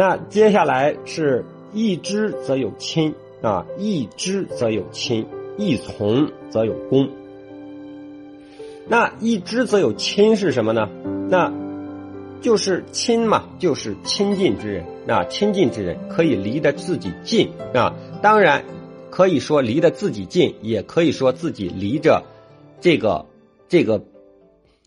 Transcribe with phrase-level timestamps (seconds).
[0.00, 5.26] 那接下来是一知则有亲啊，一知则有亲，
[5.58, 7.10] 一从则有功。
[8.88, 10.88] 那一知则有亲是什么呢？
[11.28, 11.52] 那
[12.40, 17.94] 就是亲嘛，就是亲近之人啊，亲近之人可以离得自己近啊。
[18.22, 18.64] 当然
[19.10, 22.24] 可以说离得自己近，也可以说自己离着
[22.80, 23.26] 这个
[23.68, 24.02] 这个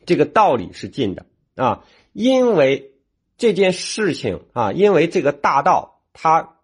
[0.08, 1.84] 这个道理是近的啊，
[2.14, 2.90] 因为。
[3.38, 6.58] 这件事情啊，因为这个大道，它，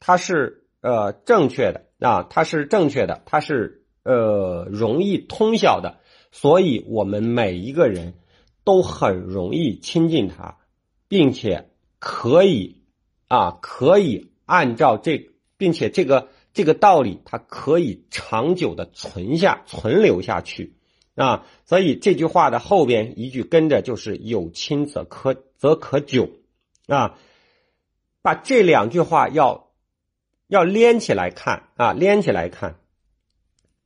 [0.00, 6.00] 它是呃正确的啊，它是正确的，它是呃容易通晓的，
[6.32, 8.14] 所以我们每一个人
[8.64, 10.58] 都很容易亲近它，
[11.08, 12.82] 并且可以
[13.28, 20.76] 啊，可以按照这，并且这个这个道理，它可以长久的存下、存留下去。
[21.16, 26.28] 啊，所以这句话的后边一句跟着就是“有亲则可则可久”，
[26.88, 27.16] 啊，
[28.20, 29.70] 把这两句话要
[30.48, 32.80] 要连起来看啊，连起来看，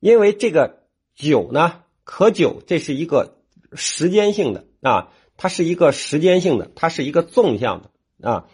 [0.01, 3.37] 因为这个“久”呢，可久，这是一个
[3.75, 7.91] 时间性的啊，它是一个时间性的，它是一个纵向的
[8.27, 8.49] 啊，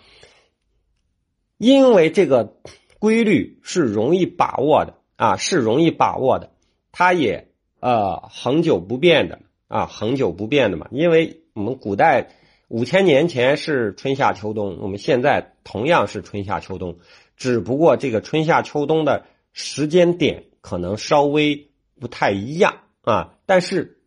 [1.59, 2.57] 因为这个
[2.99, 6.53] 规律是容易把握的啊，是容易把握的，
[6.91, 7.54] 它也。
[7.85, 12.31] 呃，恒久不变的啊，恒久不变的嘛，因为我们古代
[12.69, 16.97] 五千年前是春夏秋冬，我们现在同样是春夏秋冬，
[17.37, 21.69] 只不过这个春夏秋冬的时间点可能稍微
[22.01, 23.99] 不太一样啊，但是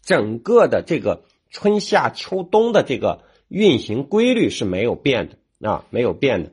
[0.00, 6.52] 整个的这个春夏秋冬的这个运行规律是没有变的啊，没有变的，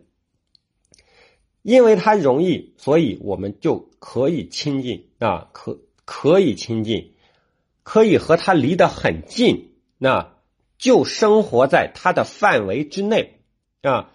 [1.61, 5.77] 因为它容易，所以我们就可以亲近啊，可。
[6.13, 7.13] 可以亲近，
[7.83, 10.33] 可以和他离得很近，那
[10.77, 13.39] 就生活在他的范围之内
[13.81, 14.11] 啊。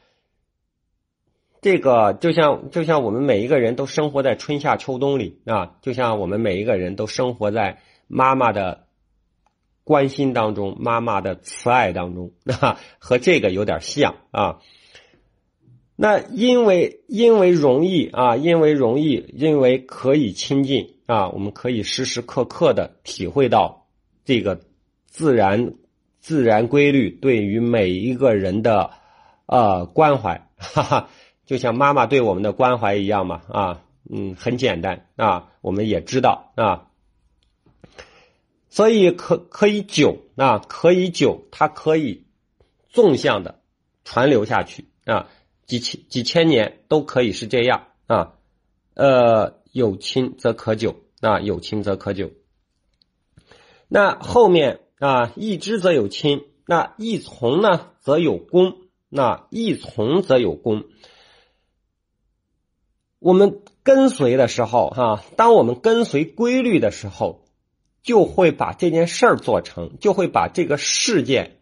[1.63, 8.85] 这个就像就像我们每一个人都生活在春夏秋冬里啊，就像我们每一个人都生活在妈妈的
[9.83, 14.59] 关心当中，妈妈的慈爱当中 啊，和这个有点像啊。
[15.97, 20.96] 那因为因为容易啊，因为容易，因为可以亲近。
[21.07, 23.87] 啊，我们可以时时刻刻的体会到
[24.25, 24.61] 这个
[25.07, 25.75] 自然
[26.19, 28.91] 自然规律对于每一个人的
[29.47, 31.09] 呃关怀， 哈哈，
[31.47, 36.89] 就像妈妈对我们的关怀一样嘛，啊，嗯，很简单啊，我们也知道啊，
[38.69, 42.27] 所以可可以久啊，可以久，它可以
[42.89, 43.61] 纵向的
[44.05, 45.29] 传流下去啊，
[45.67, 48.33] 几千几千年都可以是这样啊，
[48.95, 49.65] 呃。
[49.77, 52.31] 有亲则可久啊，有亲则可久。
[53.89, 58.79] 那后面啊，一知则有亲，那一从呢则有功，
[59.11, 60.85] 那一从则有功。
[63.19, 67.45] 我们跟随的时候，哈，当我们跟随规律的时候，
[68.03, 71.61] 就会把这件事儿做成，就会把这个事件，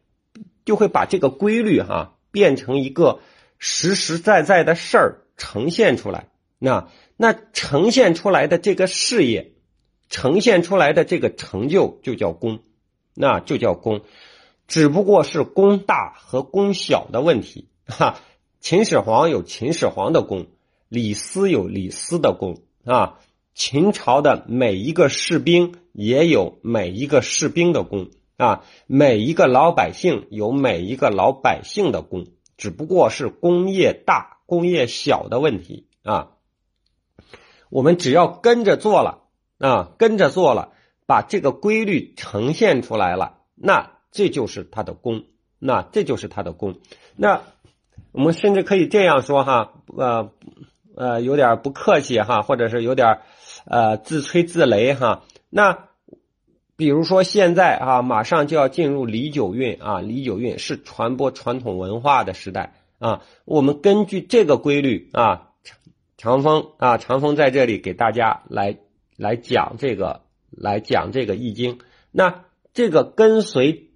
[0.65, 3.19] 就会把这个规律哈变成一个
[3.59, 6.29] 实实在在的事儿呈现出来。
[6.61, 6.89] 那。
[7.17, 9.53] 那呈现出来的这个事业，
[10.09, 12.61] 呈现出来的这个成就就叫功，
[13.15, 14.03] 那就叫功，
[14.67, 18.21] 只不过是功大和功小的问题哈。
[18.61, 20.47] 秦始皇有秦始皇的功，
[20.89, 23.21] 李斯有李斯的功啊。
[23.55, 32.27] 秦朝的每一个士兵也有每一个士兵的功啊，每一个老百姓有每一个老百姓的功，
[32.57, 36.33] 只不过是功业大功业小的问题啊。
[37.75, 39.23] 我们只要跟着做了
[39.59, 40.69] 啊，跟着做了，
[41.09, 45.25] 把这个规律呈现出来了，那这就是他的功，
[45.59, 46.77] 那这就是他的功。
[47.17, 47.43] 那
[48.13, 50.31] 我们甚至可以这样说哈，呃
[50.95, 53.19] 呃，有点不客气哈，或者是有点
[53.65, 55.25] 呃自吹自擂哈。
[55.51, 55.89] 那
[56.77, 65.51] 比如说现在啊，马上就要进入李九运啊，李九运是传播传统文化的时代啊，我们根据这个规律啊。
[66.17, 68.79] 长风啊，长风在这里给大家来
[69.17, 71.81] 来讲这个，来讲这个易经。
[72.11, 73.91] 那这个跟随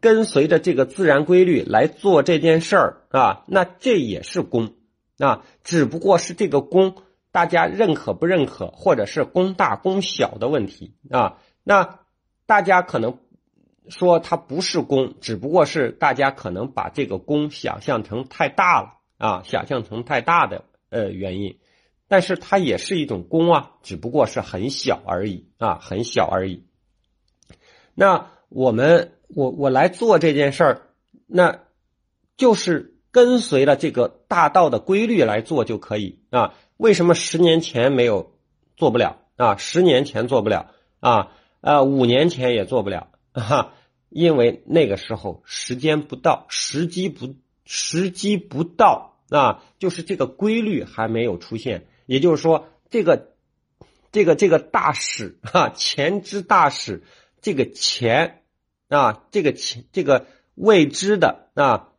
[0.00, 4.74] 跟随着这个自然规律来做这件事儿啊，那这也是功
[5.18, 6.96] 啊，只不过是这个功
[7.32, 11.38] 大家认可不认可，或者是功大功小的问题啊。
[11.62, 12.00] 那
[12.46, 13.18] 大家可能
[13.88, 21.58] 说它不是功，只不过是大家可能把这个功想象成太大了啊，想象成太大的呃原因。
[22.08, 26.64] 但是它也是一种功啊，只不过是很小而已啊，很小而已。
[27.94, 30.82] 那我们我我来做这件事儿，
[31.26, 31.60] 那
[32.36, 36.54] 就是跟随了这个大道的规律来做就可以啊。
[36.76, 38.32] 为什么十年前没有
[38.76, 39.56] 做不了啊？
[39.56, 41.32] 十年前做不了啊？
[41.60, 43.72] 呃，五年前也做不了哈，
[44.10, 51.86] 因为那个时候时间不到，时机不时机不到啊，就是这个规律还没有出现。
[52.06, 53.34] 也就是说，这个
[54.12, 57.02] 这个这个大使啊，前之大使，
[57.40, 58.42] 这个钱
[58.88, 61.92] 啊，这个钱这个未知的啊，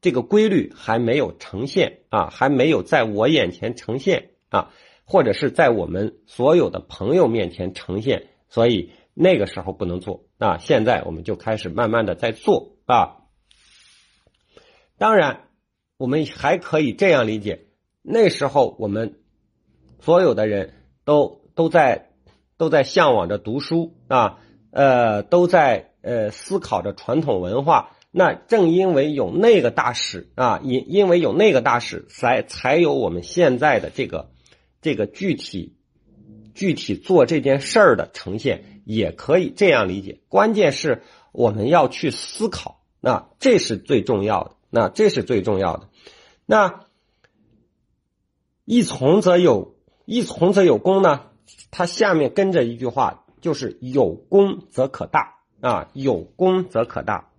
[0.00, 4.72] 这个规律还没有呈现啊，还没有在我眼前呈现啊，
[5.04, 8.28] 或者是在我们所有的朋友面前呈现。
[8.48, 13.22] 所以那个时候不能做啊，现在我们就开始慢慢的在做啊。
[14.96, 15.48] 当然，
[15.96, 17.66] 我们还可以这样理解：
[18.06, 19.16] 那时候我们
[19.98, 20.74] 所有的人
[21.04, 22.10] 都都在
[22.58, 24.38] 都在向往着读书啊，
[24.70, 27.96] 呃，都在呃思考着传统文化。
[28.10, 34.30] 那正因为有那个大使啊，因因为有那个大使，才才有我们现在的这个
[34.82, 35.74] 这个具体。
[36.54, 41.02] 具体做这件事儿的呈现也可以这样理解，关键是
[41.32, 45.88] 我们要去思考，那这是最重要的，那这是最重要的。
[46.46, 46.83] 那
[48.64, 49.74] 一从则有，
[50.04, 51.22] 一从则有功呢？
[51.70, 57.30] 它下面跟着一句话，就是有功则可大啊，有功则可大。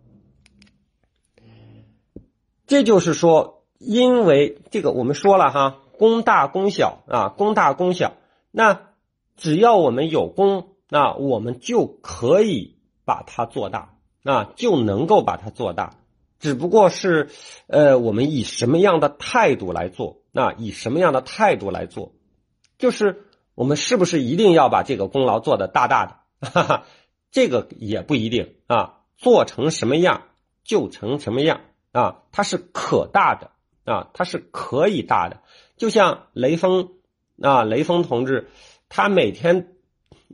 [2.68, 8.13] 这就是说，因为这个我们说了哈，功大功小啊，功大功小，
[8.51, 8.88] 那。
[9.38, 15.98] 只要我们有功，那我们就可以把它做大，啊，就能够把它做大。
[16.39, 17.27] 只不过是，
[17.68, 20.22] 呃，我们以什么样的态度来做？
[20.36, 22.12] 那以什么样的态度来做？
[22.78, 23.24] 就是
[23.54, 26.50] 我们是不是一定要把这个功劳做得大大的？
[26.50, 26.84] 哈哈，
[27.32, 28.98] 这个也不一定啊。
[29.16, 30.24] 做成什么样
[30.66, 31.62] 就成什么样
[31.94, 33.52] 啊，它是可大的
[33.86, 35.42] 啊，它是可以大的。
[35.78, 36.90] 就像雷锋
[37.42, 38.50] 啊，雷锋同志。
[38.90, 39.70] 他每天，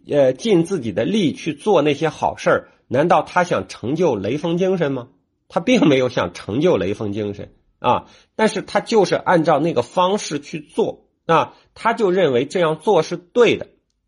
[0.10, 5.10] 呃，尽自己的力去做那些好事，难道他想成就雷锋精神吗？
[5.48, 8.08] 他并没有想成就雷锋精神啊，
[8.38, 13.68] 但是他就是按照那个方式去做啊，他就认为这样做是对的，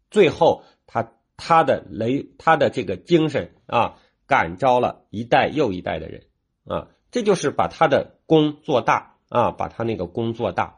[0.10, 3.98] 最后他他的雷他的这个精神啊，
[4.28, 6.24] 感召了一代又一代的人
[6.66, 10.76] 啊，这就是把他的功做大啊，把他那个功做大，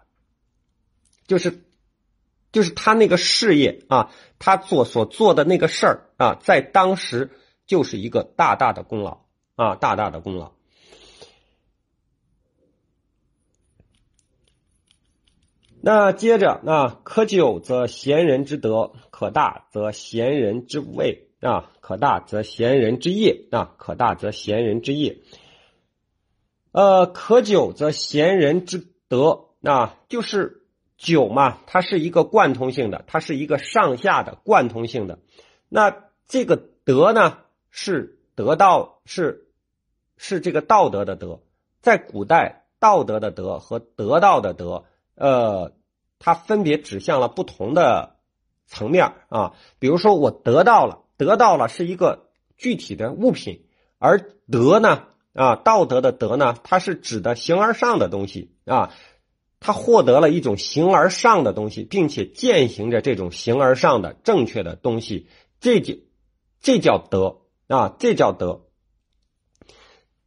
[1.28, 1.62] 就是。
[2.52, 7.32] 就是他那个事业啊，他做所做的那个事儿啊，在当时
[7.68, 9.26] 就是一个大大的功劳
[9.58, 10.54] 啊，大大的功劳。
[15.88, 25.20] 那接着，那可久则贤人之德，可大则贤人之位啊，可大则贤人之业啊，可大则贤人之业。
[26.72, 30.64] 呃，可久则贤人之德，那就是。
[30.98, 35.20] 久嘛，它是一个贯通性的，它是一个上下的贯通性的。
[35.68, 37.40] 那这个德呢，
[37.70, 39.50] 是得到，是
[40.16, 41.42] 是这个道德的德。
[41.82, 44.86] 在古代，道德的德和得到的德，
[45.16, 45.74] 呃，
[46.20, 48.18] 它分别指向了不同的
[48.68, 49.54] 层面啊。
[49.80, 53.66] 比如说，我得到了，得到了是一个具体的物品，
[53.98, 55.04] 而德呢，
[55.34, 58.94] 啊，道德的德呢，它是指的形而上的东西啊。
[59.62, 65.28] 他获得了一种形而上的东西，并且践行着这种形而上的正确的东西，
[65.60, 65.96] 这就
[66.62, 68.68] 这叫德啊，这叫德。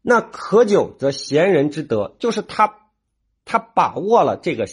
[0.03, 2.88] 那可久则贤人之德，就是他
[3.49, 4.69] 他把握了这个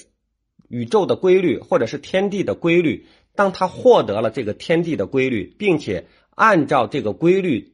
[0.67, 3.07] 宇宙的规律，或者是天地的规律。
[3.33, 7.73] 当他获得了这个天地的规律，并且按照这个规律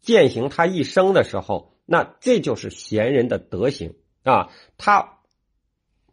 [0.00, 5.18] 践行他一生的时候，那这就是贤人的德行啊，他。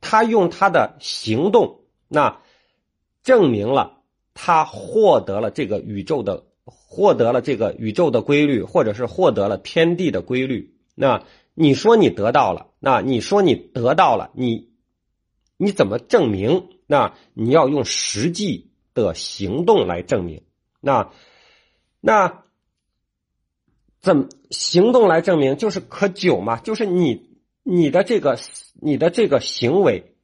[0.01, 2.41] 他用他的行动，那
[3.21, 4.01] 证明了
[4.33, 10.73] 他获得了这个宇宙的，获得了这个宇宙的规律，或者是获得了天地的规律。
[10.95, 14.69] 那你说你得到了，那你说你得到了，你
[15.57, 16.69] 你怎么证明？
[16.87, 20.43] 那你要用实际的行动来证明。
[20.81, 21.11] 那
[21.99, 22.43] 那
[23.99, 25.57] 怎行动来证明？
[25.57, 27.29] 就是可久嘛，就是你
[27.63, 28.37] 你的这个。
[28.81, 30.15] 你的这个行为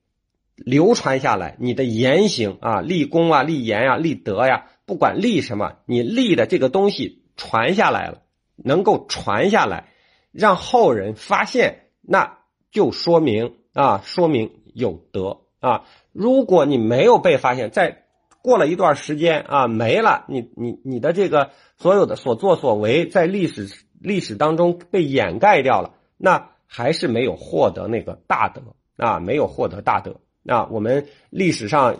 [0.56, 8.22] 流传下来，你的言行啊，立功啊，立言啊，立德呀，不管立什么，你立的这个东西传下来了，
[8.56, 9.90] 能够传下来，
[10.36, 12.40] 让后人发现，那
[12.70, 15.86] 就说明啊，说明有德啊。
[16.12, 18.04] 如果你没有被发现，在
[18.42, 28.62] 过了一段时间啊，没了，你你你的这个所有的所作所为，在历史历史当中被掩盖掉了，那还是没有获得那个大德
[28.98, 30.18] 啊，没有获得大德。
[30.44, 31.96] 那我们历史上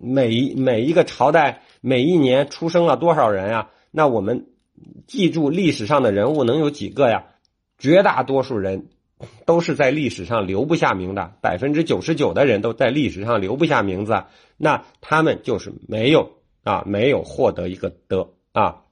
[0.00, 3.70] 每每一个朝代，每一年出生了多少人呀？
[3.90, 4.46] 那我们
[5.08, 7.24] 记住历史上的人物能有几个呀？
[7.80, 8.86] 绝大多数人
[9.46, 14.22] 都是在历史上留不下名的，百分之九十九的人都在历史上留不下名字。
[14.56, 18.84] 那他们就是没有啊，没有获得一个德啊。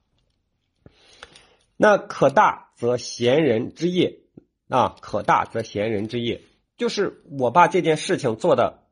[1.77, 4.19] 那可大则贤人之业
[4.67, 6.41] 啊，可大则贤人之业，
[6.75, 8.83] 就是我把这件事情做的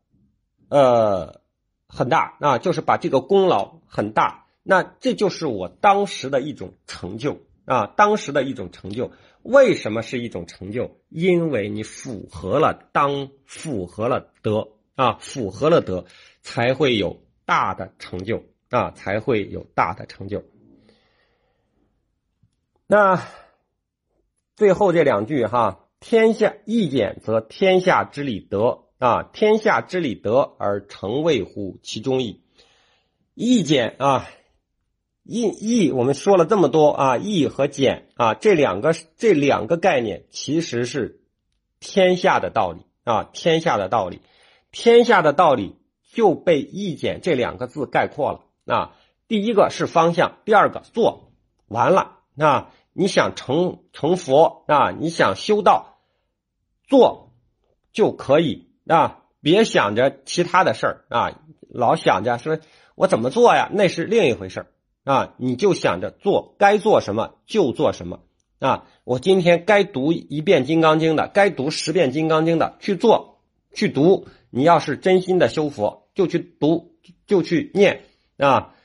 [0.70, 1.42] 呃
[1.88, 9.12] 很大啊，就是把这个功劳很大，那这就是我当时的一种成就啊，当时的一种成就。
[9.44, 10.98] 为什么是一种成就？
[11.10, 16.06] 因为你符合了当符合了德啊，符合了德，
[16.42, 20.44] 才会有大的成就啊，才会有大的成就。
[22.88, 23.26] 那
[24.56, 32.44] 最后这两句哈，天下易简则天下之理得啊，天下之理得而成谓乎其中矣。
[33.34, 34.28] 易简啊，
[35.28, 41.20] 易易，我们说了这么多啊，易和简啊，这两个这两个概念其实是
[41.80, 44.22] 天下的道理啊，天下的道理，
[44.72, 45.76] 天下的道理
[46.14, 48.96] 就被易简这两个字概括了啊。
[49.28, 51.32] 第一个是方向，第二个做
[51.68, 52.72] 完了啊。
[52.94, 54.90] 你想成成佛啊？
[54.90, 56.00] 你想修道，
[56.88, 57.34] 做
[57.92, 59.20] 就可以啊！
[59.40, 62.58] 别想着其他的事儿啊，老想着说
[62.96, 63.70] 我怎么做呀？
[63.72, 64.68] 那是另一回事儿
[65.08, 65.34] 啊！
[65.38, 68.20] 你就想着做，该做什么就做什么
[68.60, 68.88] 啊！
[69.06, 73.40] 我今天该读一遍《金刚经》的，该读十遍《金刚经》的，去做
[73.74, 74.28] 去读。
[74.50, 76.96] 你要是真心的修佛，就去读，
[77.26, 78.04] 就去念
[78.38, 78.76] 啊！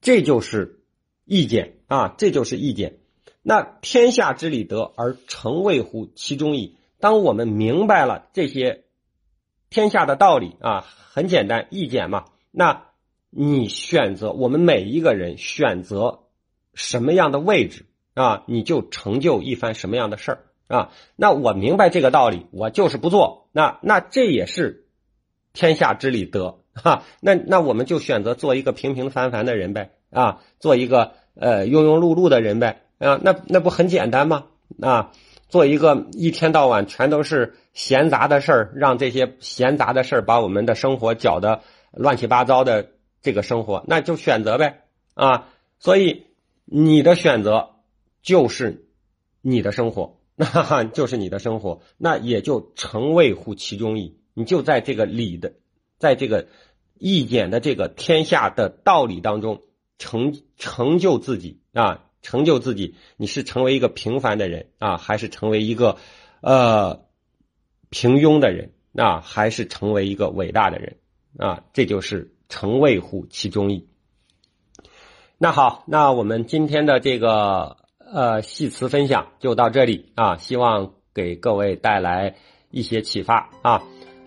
[0.00, 0.82] 这就是
[1.24, 1.76] 意见。
[1.86, 2.98] 啊，这就是意见。
[3.42, 6.76] 那天下之理得而成谓乎其中矣。
[6.98, 8.84] 当我们明白了这些
[9.70, 12.24] 天下的道理啊，很简单，意见嘛。
[12.50, 12.87] 那
[13.40, 16.20] 你选择我们每一个人选择
[16.74, 20.90] 什么样的位置啊，你就成就一番什么样的事儿啊。
[21.14, 23.48] 那我明白这个道理，我就是不做。
[23.52, 24.86] 那那这也是
[25.52, 27.04] 天下之理得 哈。
[27.20, 31.12] 那那我们就选择做一个平平凡凡的人呗啊，做一个。
[31.40, 34.46] 呃，庸庸碌碌的人呗，啊，那那不很简单吗？
[34.82, 35.12] 啊，
[35.48, 41.60] 做一个一天到晚全都是闲杂的事儿，让这些闲杂的事儿把我们的生活搅得
[41.92, 42.88] 乱七八糟的
[43.22, 44.84] 这个生活，那就选择呗，
[45.14, 45.48] 啊，
[45.78, 46.26] 所以
[46.64, 47.76] 你的选择
[48.22, 48.88] 就是
[49.40, 54.18] 你的生活，哈哈，就是你的生活，那也就成为乎其中矣。
[54.34, 55.54] 你就在这个理的，
[55.98, 56.48] 在这个
[56.98, 59.62] 意见的这个天下的道理当中。
[60.00, 65.96] 成成就自己啊，成就自己，你是成为一个平凡的人啊，还是成为一个
[66.40, 67.04] 呃
[67.90, 70.98] 平庸的人啊，还是成为一个伟大的人
[71.36, 71.64] 啊？
[71.72, 73.86] 这就是成谓乎其中矣。
[75.38, 77.76] 那好，那我们今天的这个
[78.12, 82.34] 呃戏词分享就到这里啊，希望给各位带来
[82.70, 83.82] 一些启发啊。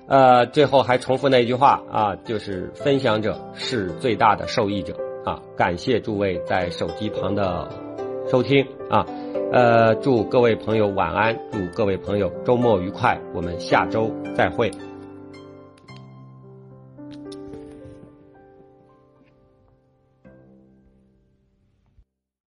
[0.07, 4.97] 呃，最后还重复那句话啊，就是分享者是最大的受益者。
[5.23, 7.69] 啊，感谢诸位在手机旁的
[8.29, 9.05] 收听啊，
[9.51, 14.71] 呃，祝各位朋友晚安，祝各位朋友周末愉快，我们下周再会。